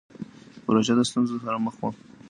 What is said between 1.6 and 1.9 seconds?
مخ و.